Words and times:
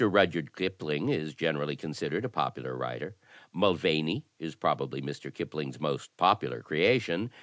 Rudyard 0.09 0.55
Kipling 0.55 1.09
is 1.09 1.35
generally 1.35 1.75
considered 1.75 2.25
a 2.25 2.29
popular 2.29 2.75
writer. 2.75 3.15
Mulvaney 3.53 4.25
is 4.39 4.55
probably 4.55 5.01
Mr. 5.01 5.31
Kipling's 5.31 5.79
most 5.79 6.15
popular 6.17 6.61
creation. 6.61 7.29